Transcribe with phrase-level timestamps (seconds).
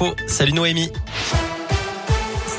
[0.00, 0.92] Oh, salut Noémie.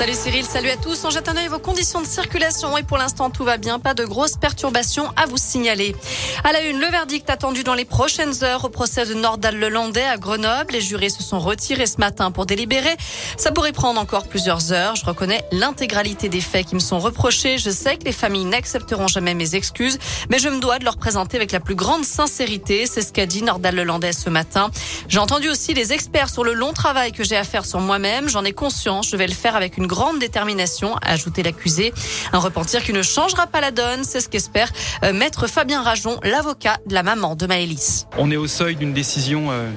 [0.00, 1.04] Salut Cyril, salut à tous.
[1.04, 3.92] On jette un œil vos conditions de circulation et pour l'instant tout va bien, pas
[3.92, 5.94] de grosses perturbations à vous signaler.
[6.42, 10.16] À la une, le verdict attendu dans les prochaines heures au procès de Nordal-Lelandais à
[10.16, 10.72] Grenoble.
[10.72, 12.96] Les jurés se sont retirés ce matin pour délibérer.
[13.36, 14.96] Ça pourrait prendre encore plusieurs heures.
[14.96, 17.58] Je reconnais l'intégralité des faits qui me sont reprochés.
[17.58, 19.98] Je sais que les familles n'accepteront jamais mes excuses,
[20.30, 22.86] mais je me dois de leur présenter avec la plus grande sincérité.
[22.86, 24.70] C'est ce qu'a dit Nordal-Lelandais ce matin.
[25.08, 28.30] J'ai entendu aussi les experts sur le long travail que j'ai à faire sur moi-même.
[28.30, 29.10] J'en ai conscience.
[29.10, 31.92] Je vais le faire avec une grande détermination, a ajouté l'accusé.
[32.32, 34.70] Un repentir qui ne changera pas la donne, c'est ce qu'espère
[35.02, 38.06] euh, maître Fabien Rajon, l'avocat de la maman de Maëlys.
[38.16, 39.68] On est au seuil d'une décision euh,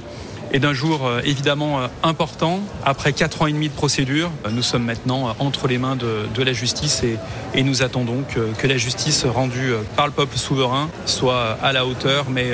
[0.52, 2.59] et d'un jour euh, évidemment important.
[2.86, 6.53] Après quatre ans et demi de procédure, nous sommes maintenant entre les mains de, la
[6.53, 7.02] justice
[7.55, 12.30] et, nous attendons que, la justice rendue par le peuple souverain soit à la hauteur,
[12.30, 12.52] mais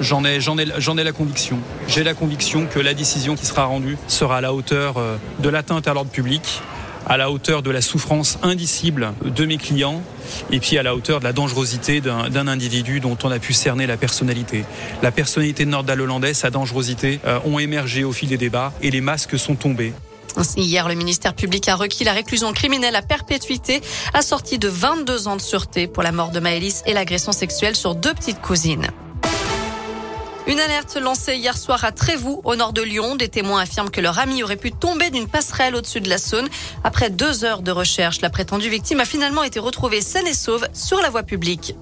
[0.00, 1.58] j'en ai, j'en ai, j'en ai la conviction.
[1.86, 4.94] J'ai la conviction que la décision qui sera rendue sera à la hauteur
[5.38, 6.62] de l'atteinte à l'ordre public
[7.10, 10.00] à la hauteur de la souffrance indicible de mes clients
[10.52, 13.88] et puis à la hauteur de la dangerosité d'un individu dont on a pu cerner
[13.88, 14.64] la personnalité.
[15.02, 18.92] La personnalité de Nordal Hollandais, sa dangerosité euh, ont émergé au fil des débats et
[18.92, 19.92] les masques sont tombés.
[20.56, 23.80] Hier, le ministère public a requis la réclusion criminelle à perpétuité,
[24.14, 27.96] assortie de 22 ans de sûreté pour la mort de Maëlys et l'agression sexuelle sur
[27.96, 28.86] deux petites cousines.
[30.46, 33.14] Une alerte lancée hier soir à Trévoux, au nord de Lyon.
[33.14, 36.48] Des témoins affirment que leur ami aurait pu tomber d'une passerelle au-dessus de la Saône.
[36.82, 40.66] Après deux heures de recherche, la prétendue victime a finalement été retrouvée saine et sauve
[40.72, 41.76] sur la voie publique.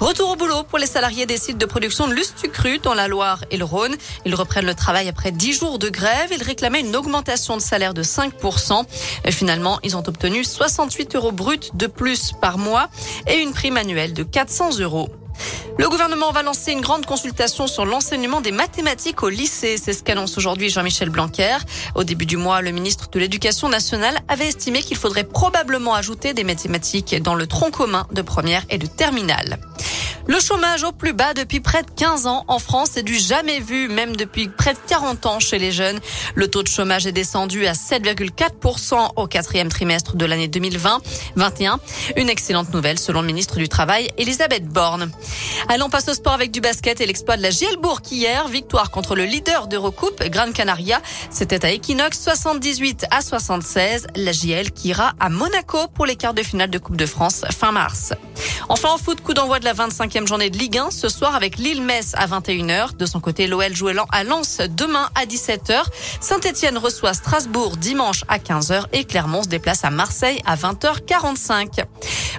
[0.00, 3.44] Retour au boulot pour les salariés des sites de production de Lustucru dans la Loire
[3.50, 3.96] et le Rhône.
[4.24, 6.30] Ils reprennent le travail après dix jours de grève.
[6.32, 8.84] Ils réclamaient une augmentation de salaire de 5%.
[9.24, 12.88] Et finalement, ils ont obtenu 68 euros bruts de plus par mois
[13.26, 15.08] et une prime annuelle de 400 euros.
[15.78, 19.76] Le gouvernement va lancer une grande consultation sur l'enseignement des mathématiques au lycée.
[19.76, 21.56] C'est ce qu'annonce aujourd'hui Jean-Michel Blanquer.
[21.94, 26.32] Au début du mois, le ministre de l'Éducation nationale avait estimé qu'il faudrait probablement ajouter
[26.32, 29.58] des mathématiques dans le tronc commun de première et de terminale.
[30.28, 33.60] Le chômage au plus bas depuis près de 15 ans en France est du jamais
[33.60, 36.00] vu, même depuis près de 40 ans chez les jeunes.
[36.34, 41.78] Le taux de chômage est descendu à 7,4% au quatrième trimestre de l'année 2020-21.
[42.16, 45.12] Une excellente nouvelle selon le ministre du Travail, Elisabeth Borne.
[45.68, 48.48] Allons passe au sport avec du basket et l'exploit de la Gielbourg hier.
[48.48, 51.00] Victoire contre le leader d'Eurocoupe, Gran Canaria.
[51.30, 54.08] C'était à Equinox 78 à 76.
[54.16, 57.42] La JL qui ira à Monaco pour les quarts de finale de Coupe de France
[57.52, 58.12] fin mars.
[58.68, 61.56] Enfin en foot, coup d'envoi de la 25e journée de Ligue 1 ce soir avec
[61.56, 62.96] Lille-Metz à 21h.
[62.96, 65.84] De son côté, l'OL joue à Lens demain à 17h.
[66.20, 71.84] Saint-Etienne reçoit Strasbourg dimanche à 15h et Clermont se déplace à Marseille à 20h45.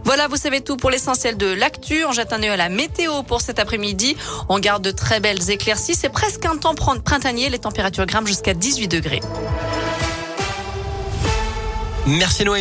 [0.04, 2.04] Voilà, vous savez tout pour l'essentiel de l'actu.
[2.06, 4.18] On jette un œil à la météo pour cet après-midi.
[4.50, 5.96] On garde de très belles éclaircies.
[5.96, 7.50] C'est presque un temps printanier.
[7.50, 9.22] Les températures grimpent jusqu'à 18 degrés.
[12.06, 12.56] Merci Noémie.